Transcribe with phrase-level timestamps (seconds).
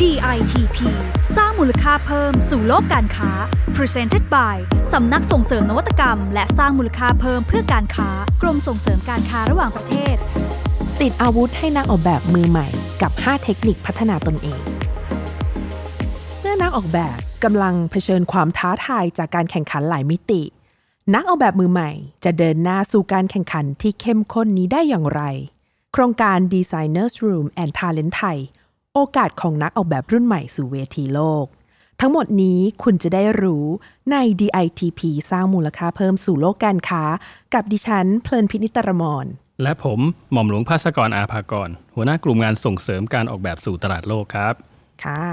[0.00, 0.78] DITP
[1.36, 3.30] สร้างมูลค่าเพิ่มสู่โลกการค้า
[3.76, 4.56] Presented by
[4.92, 8.08] สำนักส่งเสริมนวัตกรรม และสร้างมูลค่าเพิ่มเพื่อการค้า
[8.42, 10.16] กรมส่งเสริมการค้าระหว่างประเทศ
[11.00, 12.68] ติดอาวุธให้นักออกแบบมือใหม่
[13.02, 14.62] กับ 5 เทคนิคพัฒนาตนเอง
[16.40, 20.42] เมื่อนักออกแบบกำลังเผชิญความท้าทายจากการแข่งขันหลายมิติ
[21.14, 21.90] นักออกแบบมือใหม่
[22.24, 25.22] จะเดินหน้าสู่การแข่งขันที่เข้มข้นนี้ได้อย่างไร
[25.92, 28.38] โครงการ Designers Room and Talent ไทย
[28.96, 31.46] โอกาสของนักออกแบบรุ่นใหม่สู่เวทีโลก
[32.00, 33.64] ทั้งหมดนี้คุณจะได้รู้
[34.12, 35.00] ใน DITP
[35.30, 37.04] สร้างมูลค่าเพิ่มสู่โลกการค้า
[37.54, 39.26] กับดิฉันเพลินพินิตรมร
[39.62, 40.00] และผม
[40.32, 44.54] หม่อมหลวงภาสกรอาภากร หัวหน้ากลุ่มงานส่งเสริมการออกแบบสู่ตลาดโลกครับ
[45.04, 45.24] ค่ะ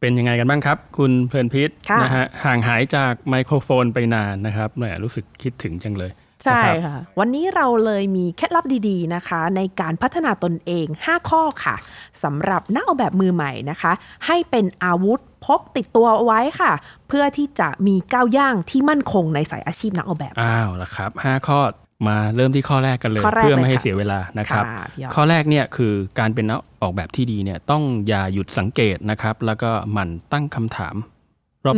[0.00, 6.10] เป็นยังไงกันบ้างครับ คุณเพลินพิษค่ะนะฮะห่างหายจากไมโครโฟนไปนานนะครับแหมรู้สึกคิดถึงจังเลย
[6.46, 11.76] ใช่นะครับค่ะ วันนี้เราเลยมีเคล็ดลับดีๆนะคะ ในการพัฒนาตนเอง 5 ข้อค่ะ
[12.22, 13.92] สำหรับนักออกแบบมือใหม่นะคะ
[14.26, 16.72] ให้เป็นอาวุธพกติดตัวเอาไว้ค่ะ
[17.08, 21.60] เพื่อที่จะมีก้าวย่างที่มั่นคงในสายอาชีพนักออกแบบอ้าวละครับห้าข้อ
[22.08, 30.94] มาเริ่มที่ข้อแรกกันเลยข้อแรกเพื่อไม่ให้เลยค่ะเสียเวลานะครับค่ะพี่ยอดข้อแรกเนี่ยคือการเป็นนักออกแบบที่ดีเนี่ยต้องอย่าหยุดสังเกตนะครับ แล้วก็หมั่นตั้งคำถาม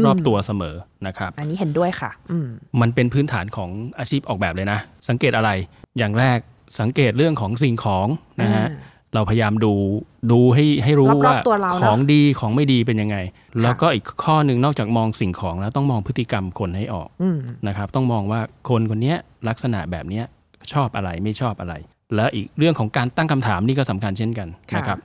[0.06, 0.74] รอบๆตัวเสมอ
[1.06, 2.46] นะครับ อันนี้เห็นด้วยค่ะอืม
[2.80, 5.50] มันเป็นพื้นฐานของอาชีพออกแบบเลยนะ สังเกตอะไร
[5.98, 6.38] อย่างแรก
[6.80, 8.06] สังเกตเรื่องของสิ่งของ
[8.42, 9.72] นะฮะอ่าเราพยายามดู
[10.32, 13.16] ดูให้ให้รู้รอบๆว่าตัวเราเนอะของดีของไม่ดีเป็นยังไง
[13.62, 19.16] แล้วก็อีกข้อหนึ่งนอกจากมองสิ่งของแล้วต้องมองพฤติกรรมคนให้ออกอืมนะครับต้องมองว่าคนคนเนี้ย
[19.48, 20.24] ลักษณะแบบเนี้ย
[20.72, 21.74] ชอบอะไรไม่ชอบอะไร
[22.14, 24.98] แล้วอีกเรื่องของการตั้งคำถามนี่ก็สำคัญเช่นกันค่ะนะครับ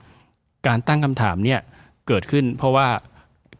[0.67, 1.59] การตั้งคำถามเนี่ย
[2.07, 2.87] เกิดขึ้นเพราะว่า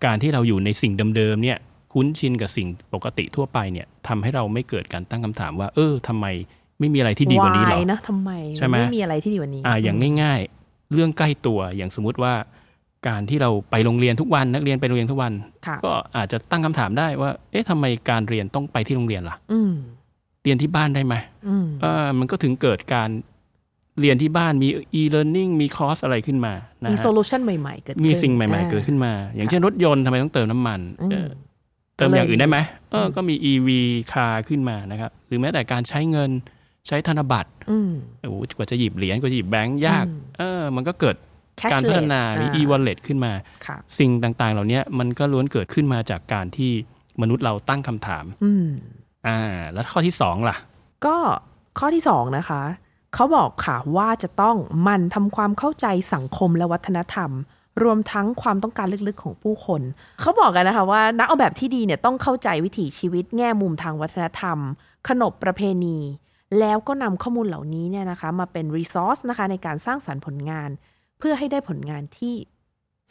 [0.06, 1.58] การที่เราอยู่ในสิ่งเดิมๆเนี่ย
[1.94, 6.26] คุ้นชินกับสิ่งปกติทั่วไปเนี่ยทำให้เราไม่เกิดการตั้งคำถามว่า เออทำไม
[6.80, 12.34] ไม่มีอะไรที่ดีกว่านี้หรอวายนะทำไมใช่ไหมไม่มีอะไรที่ดีกว่านี้อ่าอย่างง่าย ๆ เรื่องใกล้ตัวอย่างสมมุติว่า
[13.08, 15.34] การที่เราไปโรงเรียนทุกวันนักเรียนไปโรงเรียนทุกวัน
[15.66, 19.74] ค่ะก็อาจจะตั้งคำถามได้ว่า เอ๊ะทำไมการเรียนต้องไปที่โรงเรียนล่ะอืม
[20.44, 21.16] เรียนที่บ้านได้ไหม
[21.50, 23.10] อืมเออมันก็ถึงเกิดการ
[24.02, 24.68] เรียนที่บ้านมี
[25.00, 31.30] e-learning มีคอร์สอะไรขึ้นมานะมีฮะ solutionใหม่ๆเกิดขึ้นมีสิ่งใหม่อ่าๆเกิดขึ้นมา อย่างเช่นรถยนต์ทำไมต้องเติมน้ำมันอืมเออ
[31.98, 32.58] เติมอย่างอื่นได้ไหม
[32.92, 33.68] เอออืมก็มี EV
[34.12, 36.32] คาขึ้นมานะครับ หรือแม้แต่การใช้เงิน
[36.88, 41.16] ใช้ธนบัตรอืมโอ้โหกว่าจะหยิบเหรียญกว่าจะหยิบแบงค์ยากอืมเออ มันก็เกิด
[41.60, 43.32] Cashless การพัฒนามีอ่า e-wallet ขึ้นมา
[43.66, 46.72] ค่ะสิ่งต่างๆ เหล่านี้มันก็ล้วนเกิดขึ้นมาจากการที่
[47.22, 48.68] มนุษย์เราตั้งคำถามอืม
[49.28, 49.40] อ่า
[49.74, 50.56] แล้วข้อที่สองล่ะ
[51.06, 51.16] ก็
[51.80, 52.62] ข้อที่สองนะคะ
[53.14, 57.32] เขาบอกค่ะว่าจะต้องหมันทำความเข้าใจสังคมและวัฒนธรรม
[57.84, 59.82] รวมทั้งความต้องการลึกๆของผู้คน
[60.20, 64.58] เขาบอกกันนะคะว่านักออกแบบที่ดีเนี่ยต้องเข้าใจวิถีชีวิตแง่มุมทางวัฒนธรรม
[65.08, 65.98] ขนบประเพณี
[66.60, 70.70] แล้วก็นำข้อมูลเหล่านี้เนี่ยนะคะมาเป็นรีซอสนะคะในการสร้างสรรค์ผลงาน
[71.20, 72.36] เพื่อให้ได้ผลงานที่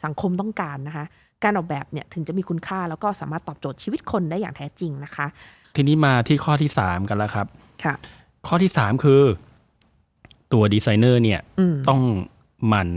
[0.03, 1.05] สังคมต้องการนะคะ
[1.43, 5.27] การออกแบบเนี่ยถึงจะมีคุณค่าแล้วก็สามารถตอบโจทย์ชีวิตคนได้อย่างแท้จริงนะคะ
[5.75, 7.47] ทีนี้มาที่ข้อที่สามกันแล้วครับ
[7.83, 7.93] ค่ะ
[8.47, 9.21] ข้อที่สามคือ
[10.53, 12.01] ตัวดีไซเนอร์เนี่ยอืมต้อง
[12.67, 12.89] หมั่น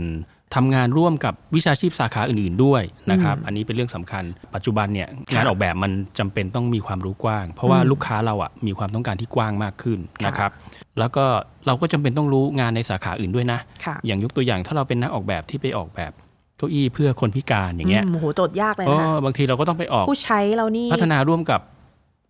[0.55, 4.23] ทำงานร่วมกับวิชาชีพสาขาอื่นๆด้วยนะครับอืมอันนี้เป็นเรื่องสำคัญ
[4.55, 10.51] ปัจจุบันเนี่ยค่ะงานออกแบบมันจำเป็นต้องมีความรู้กว้าง เพราะว่าอืมลูกค้าเราอะมีความต้องการที่กว้างมากขึ้นค่ะนะครับ
[10.99, 11.25] แล้วก็
[11.67, 16.11] เราก็จำเป็นต้องรู้งานในสาขาอื่นด้วยนะค่ะอย่างยกตัวอย่างถ้าเราเป็นนักออกแบบที่ไปออกแบบ
[16.57, 21.61] เก้าอี้เพื่อคนพิการอย่างเงี้ยมโอ้โหโจทย์ยากเลยเอนะคะอบางทีเราก็ต้องไปออกผู้ใช้เรานี่พัฒนาร่วมกับ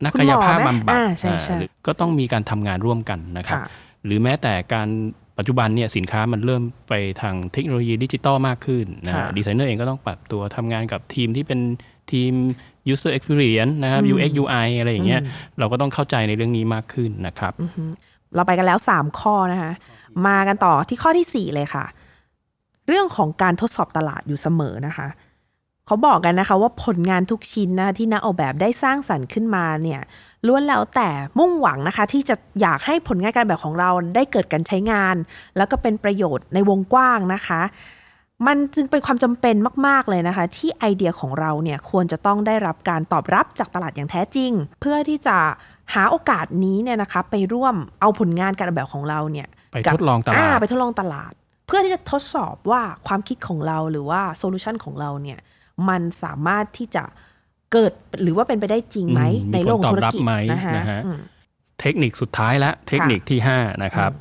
[0.03, 3.65] นักคุณกาหมยอภาพไหมบำบัดอ่าใช่ใช่อ่าหรือก็ต้องมีการทำงานร่วมกันนะครับค่ะ
[4.07, 4.87] หรือแม้แต่การ
[5.37, 11.59] ปัจจุบันเนี่ยสินค้ามันเริ่มไปทางเทคโนโลยีดิจิตอลมากขึ้นนะค่ะดีไซเนอร์เองก็ต้องปรับตัวทำงานกับทีมที่เป็น
[12.11, 12.33] ทีม
[12.93, 17.83] user experience นะครับอืม UX UI อะไรอย่างเงี้ยอืมเราก็ต้องเข้าใจในเรื่องนี้มากขึ้นนะครับอือฮึ
[18.35, 19.73] เราไปกันแล้วสามข้อนะคะ
[20.27, 21.85] มากันต่อที่ข้อที่สี่เลยค่ะ
[22.87, 25.07] เรื่องของการทดสอบตลาดอยู่เสมอนะคะ
[25.87, 30.01] เขาบอกกันนะคะว่าผลงานทุกชิ้นนะคะที่นักออกแบบได้สร้างสรรค์ขึ้นมาเนี่ย
[30.47, 31.09] ล้วนแล้วแต่
[31.39, 35.15] มุ่งหวังนะคะ ที่จะอยากให้ผลงานการแบบของเราได้เกิดการใช้งาน
[35.57, 37.61] แล้วก็เป็นประโยชน์ในวงกว้างนะคะ
[38.47, 39.55] มันจึงเป็นความจำเป็น
[39.87, 44.51] มาก ๆ เลยนะคะ ที่ไอเดียของเราเนี่ยควรจะต้องได้รับการตอบรับจากตลาดอย่างแท้จริง
[44.81, 45.37] เพื่อที่จะ
[45.93, 51.31] หาโอกาสนี้เนี่ยนะคะ ไปร่วมเอาผลงานการออกแบบของเราเนี่ยไปกับทดลองตลาดไปทดลองตลาด
[51.67, 55.39] เพื่อที่จะทดสอบว่าความคิดของเราหรือว่าโซลูชันของเราเนี่ย
[55.89, 57.03] มันสามารถที่จะ
[57.73, 61.19] เกิดหรือว่าเป็นไปได้จริงไหมอืมในโลกมีผลตอบธุรรับกิจไหมนะคะนะฮะอืม
[61.81, 64.11] เทคนิคสุดท้ายและเทคนิคที่5นะครับ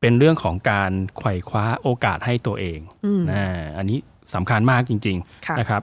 [0.00, 3.44] เป็นเรื่องของการไขว่คว้าโอกาสให้ตัวเองอืมนะ
[3.78, 3.98] อันนี้
[4.34, 5.16] สำคัญมากจริง
[5.46, 5.82] ค่ะๆนะครับ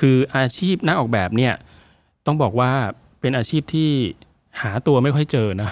[0.00, 1.54] คืออาชีพนักออกแบบเนี่ย
[2.26, 2.70] ต้องบอกว่า
[3.20, 3.90] เป็นอาชีพที่
[4.62, 5.70] หาตัวไม่ค่อยเจอนะ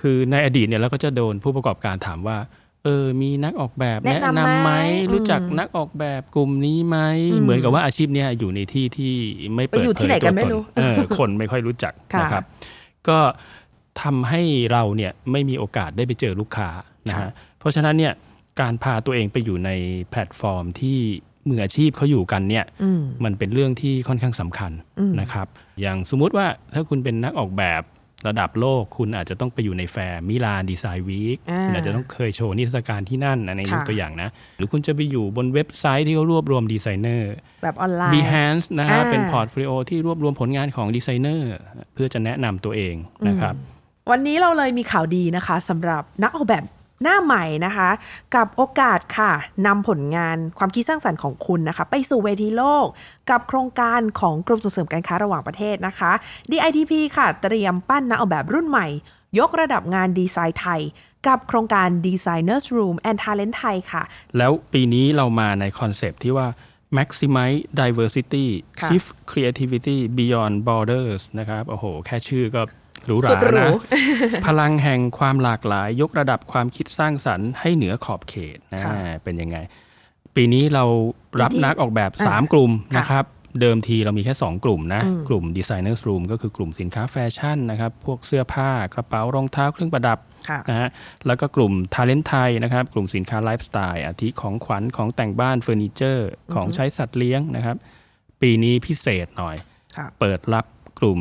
[0.00, 2.36] คือในอดีตเนี่ยเราก็จะโดนผู้ประกอบการถามว่า
[2.84, 4.70] เออ มีนักออกแบบแนะแนะนำนำไหมไหม
[5.12, 6.98] รู้จักอืมนักออกแบบกลุ่มนี้ไหม
[7.32, 9.14] อืมเหมือนกับว่าอาชีพเนี้ยอยู่ในที่ที่
[9.54, 12.44] ไม่ไปเปิดอยู่เผที่ยไหนตักัวนไม่ตนรู้เออคนไม่ค่อยรู้จักค่ะนะครับ
[13.08, 13.18] ก็
[14.02, 14.42] ทำให้
[14.72, 16.68] เราเนี่ยไม่มีโอกาสได้ไปเจอลูกค้า
[17.08, 18.12] นะค่ะฮะเพราะฉะนั้นเนี่ย
[18.60, 19.70] การพาตัวเองไปอยู่ใน
[20.10, 20.98] แพลตฟอร์มที่
[21.48, 25.46] มืออาชีพเขาอยู่กันเนี่ยอืมมันเป็นเรื่องที่ค่อนข้างสำคัญอืมนะครับ
[25.80, 27.82] อย่างสมมุติว่าถ้าคุณเป็นนักออกแบบ
[28.28, 34.28] ระดับโลกคุณอาจจะต้องไปอยู่ในแฟร์ Milan Design Week อ่าคุณอาจจะต้องเคยโชว์นิทรรศการที่นั่นอันนี้ยกค่ะตัวอย่างนะ
[34.58, 37.32] หรือคุณจะไปอยู่บนเว็บไซต์ที่เขารวบรวมดีไซเนอร์
[37.62, 41.50] แบบออนไลน์ Behance นะฮะอ่าเป็น portfolio ที่รวบรวมผลงานของดีไซเนอร์
[41.94, 42.94] เพื่อจะแนะนำตัวเอง
[43.28, 43.54] นะครับ
[44.10, 46.64] วันนี้เราเลยมีข่าวดีนะคะสำหรับนักออกแบบ
[47.02, 47.90] หน้าใหม่นะคะ
[48.34, 49.32] กับโอกาสค่ะ
[49.66, 52.86] นำผลงานความคิดสร้างสรรค์ของคุณนะคะ ไปสู่เวทีโลก
[53.30, 56.12] กับโครงการของกรมส่งเสริมการค้าระหว่างประเทศนะคะ
[56.50, 58.86] DITP ค่ะ เตรียมปั้นนักออกแบบรุ่นใหม่
[59.38, 60.80] ยกระดับงานดีไซน์ไทย
[61.26, 64.02] กับโครงการ Designers Room and Talent ไทยค่ะ
[64.38, 66.48] แล้วปีนี้เรามาในคอนเซปต์ที่ว่า
[66.96, 68.46] maximize diversity
[68.80, 72.62] ค่ะ shift creativity beyond borders นะครับ โอ้โห แค่ชื่อก็
[73.06, 73.70] หรูหราสุดหรูนะ
[74.46, 78.94] พลังแห่งความหลากหลายยกระดับความคิดสร้างสรรค์ให้เหนือขอบเขตนะค่ะ
[79.24, 79.56] เป็นยังไง
[80.36, 80.84] ปีนี้เรา
[81.40, 83.24] รับปีที่นักออกแบบอ่า3กลุ่มค่ะนะครับ
[83.60, 90.18] เดิมทีเรามีแค่ 2 กลุ่มนะอืมกลุ่ม Designers Room ก็คือกลุ่มสินค้าแฟชั่นนะครับ พวกเสื้อผ้ากระเป๋ารองเท้าเครื่องประดับ
[90.48, 90.88] ค่ะนะฮะ
[91.26, 97.76] แล้วก็กลุ่ม Talent ไทยนะครับ กลุ่มสินค้าไลฟ์สไตล์อาทิของขวัญของแต่งบ้านเฟอร์นิเจอร์ ของใช้สัตว์เลี้ยงนะครับ
[98.42, 99.56] ปีนี้พิเศษหน่อย
[99.96, 100.64] ค่ะเปิดรับ
[101.00, 101.18] กลุ่ม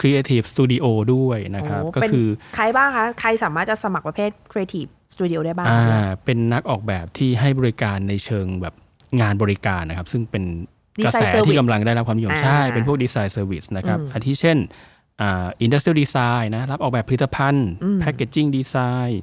[0.00, 2.26] Creative Studio ด้วยนะครับโอ้ก็เป็นคือ
[2.56, 8.74] ใครบ้างคะใครสามารถจะสมัครประเภท Creative Studio ได้บ้างอ่าคะเป็นนักออกแบบที่ให้บริการในเชิงแบบ
[9.20, 10.44] งานบริการนะครับ ซึ่งเป็น
[11.04, 14.58] กระแส Design Service ที่กำลังได้รับความนิยมอ่าใช่ เป็นพวก design service นะครับอืมอาทิเช่น
[15.20, 18.76] อ่า industrial design นะรับออกแบบผลิตภัณฑ์อืมแพ c เกจิ้งดีไซ
[19.08, 19.20] น์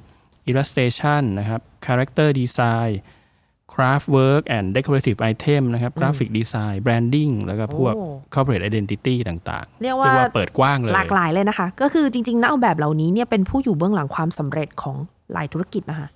[0.47, 8.65] อิลลัสเ t ชันนะครับ character design craftwork and decorative item นะครับ graphic design branding แล้วก็พวกโอ้ corporate
[8.69, 14.95] identity ต่างๆ เรียกเรียกว่าว่าเปิดกว้างเลย หลากหลายเลยนะคะ ก็คือจริงๆนักออกแบบเหล่านี้เนี่ยเป็นผู้อยู่เบื้องหลังความสำเร็จของ
[15.33, 16.07] หลายธุรกิจนะคะ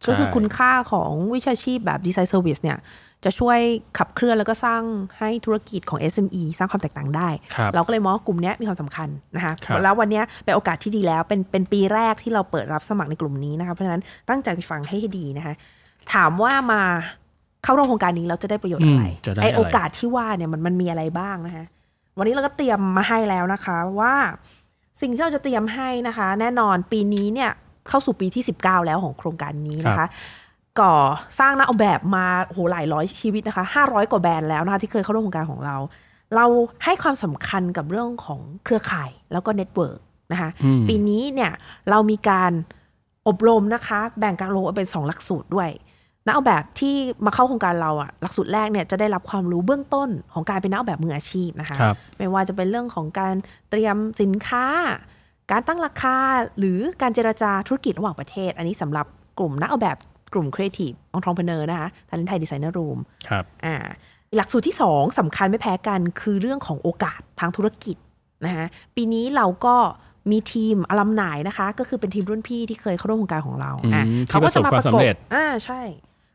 [0.00, 2.78] ใช่ก็คือคุณค่าของวิชาชีพแบบ design service เนี่ย
[3.24, 3.58] จะช่วย
[3.98, 4.82] ขับเคลื่อนแล้วก็สร้าง
[5.18, 15.54] ให้ธุรกิจของ SME สร้างความแตกต่างได้ครับเราก็เลยมองว่ากลุ่มเนี้ยมีความสำคัญนะคะครับแล้ววันเนี้ยเป็นโอกาสที่ดีแล้วเป็นเป็นปีแรกที่เราเปิดรับสมัครในกลุ่มนี้นะคะเพราะฉะนั้นตั้งใจฟังให้ดีนะคะ
[16.14, 16.82] ถามว่ามา
[17.64, 21.64] เข้าร่วมโครงการนี้เราจะได้ประโยชน์อะไรอืมจะได้ไออะไรโอกาสที่ว่าเนี่ยมันมันมีอะไรบ้างนะคะ
[22.18, 24.14] วันนี้เราก็เตรียมมาให้แล้วนะคะว่า
[25.00, 27.50] สิ่งที่เราจะเตรียมให้นะคะ แน่นอนปีนี้เนี่ย
[27.88, 30.06] เข้าสู่ปีที่ 19 แล้วของโครงการนี้นะคะ
[30.80, 30.94] ก่อ
[31.38, 35.76] สร้างนักออกแบบมาโอ้โหหลายร้อยชีวิตนะคะ500 กว่าแบรนด์แล้วนะคะที่เคยเข้าร่วมโครงการของเรา
[36.34, 36.44] เรา
[36.84, 39.98] ให้ความสำคัญกับเรื่องของเครือข่ายแล้วก็ network
[40.32, 41.52] นะคะอืมปีนี้เนี่ย
[41.90, 42.52] เรามีการ
[43.28, 45.70] อบรมนะคะ แบ่งการลงเป็นสองหลักสูตรด้วย
[46.26, 46.94] นักออกแบบที่
[47.24, 53.34] มาเข้าโครงการเราอะหลักสูตรแรกเนี่ยจะได้รับความรู้เบื้องต้นของการเป็นนักออกแบบมืออาชีพนะคะครับไม่ว่าจะเป็นเรื่องของการ
[53.70, 54.64] เตรียมสินค้า
[55.50, 56.16] การตั้งราคา
[56.58, 59.06] หรือการเจรจาธุรกิจระหว่างประเทศ อันนี้สำหรับ
[59.38, 59.96] กลุ่มนักออกแบบ
[60.32, 62.98] กลุ่ม Creative Entrepreneur นะคะทันไทยดีไซเนอร์รูม
[63.28, 63.74] ครับอ่า
[64.36, 67.96] หลักสูตรที่ 2สำคัญไม่แพ้กันคือเรื่องของโอกาสทางธุรกิจ
[68.44, 68.66] นะคะ
[68.96, 69.76] ปีนี้เราก็
[70.30, 75.80] มีทีมอลัมนายนะคะ ก็คือเป็นทีมรุ่นพี่ที่เคยเข้าร่วมโครงการของเราอืมอะที่ประสบความสำเร็จอ่าใช่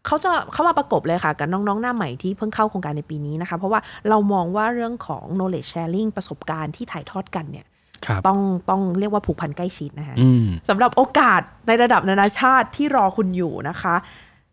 [0.05, 7.65] เขาจะเข้ามาประกบเลยค่ะ กับน้องๆ หน้าใหม่ที่เพิ่งเข้าโครงการในปีนี้นะคะ เพราะว่าเรามองว่าเรื่องของ knowledge sharing ประสบการณ์ที่ถ่ายทอดกันเนี่ย
[8.05, 13.95] ครับต้องต้องเรียกว่าผูกพันใกล้ชิดนะคะอืมสำหรับโอกาสในระดับนานาชาติที่รอคุณอยู่นะคะ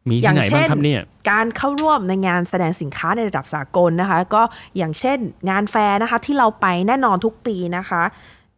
[0.08, 4.42] มีอย่าที่งไหนบ้างเช่นครับเนี่ยการเข้าร่วมในงานแสดงสินค้าในระดับสากลนะคะ ก็
[4.76, 5.18] อย่างเช่น
[5.50, 8.02] งานแฟร์นะคะที่เราไปแน่นอนทุกปีนะคะ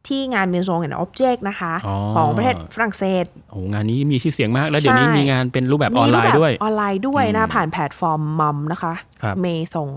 [0.08, 9.46] ที่งาน Maison and Object นะคะอ๋อของประเทศฝรั่งเศสโอ้งานนี้มีชื่อเสียงมาก แล้วเดี๋ยวนี้ใช่มีงานเป็นรูปแบบออนไลมีรูปแบบด้วย ออนไลน์ด้วยนะอืมผ่านแพลตฟอร์ม MOM นะคะครับเม
[9.76, 9.88] ส่ง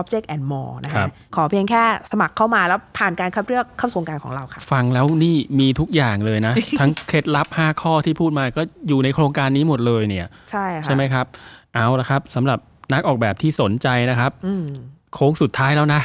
[0.00, 11.26] Object and More นะคะครับขอเพียงแค่สมัครเข้ามาแล้วผ่านการคัดเลือกเข้าสู่โครงการของเราค่ะ ฟังแล้วนี่มีทุกอย่างเลยนะ ทั้งเคล็ดลับ 5 ข้อที่พูดมาก็อยู่ในโครงการนี้หมดเลยเนี่ย ใช่ค่ะใช่ไหมครับ
[11.74, 12.58] เอาละครับสำหรับ
[12.92, 14.66] นักออกแบบที่สนใจนะครับอืม
[15.14, 16.00] โค้งสุดท้ายแล้วนะ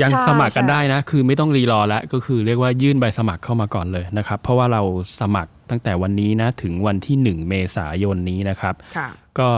[0.00, 4.82] ยังใช่สมัครกันใช่ได้นะ คือไม่ต้องรีรอแล้วก็คือเรียกว่ายื่นใบสมัครเข้ามาก่อนเลยนะครับ เพราะว่าเรา
[5.20, 9.08] สมัครตั้งแต่วันนี้นะถึงวันที่ 1 เมษายนนี้นะครับค่ะ
[9.38, 9.48] ก็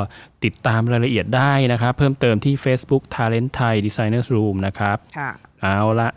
[0.44, 5.30] ติดตามรายละเอียดได้นะครับ เพิ่มเติมที่ Facebook Talent Thai Designers Room นะครับค่ะ
[5.62, 6.10] เอาละ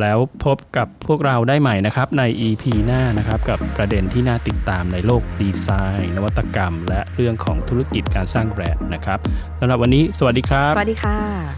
[0.00, 5.68] แล้วพบกับพวกเราได้ใหม่นะครับใน EP หน้านะครับกับประเด็นที่น่าติดตามในโลกดีไซ
[6.00, 9.18] น์ นวัตกรรม และเรื่องของธุรกิจการสร้างแบรนด์นะครับ
[9.60, 11.57] สำหรับวันนี้ สวัสดีครับ สวัสดีค่ะ